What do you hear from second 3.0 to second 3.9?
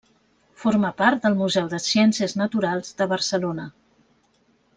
de Barcelona.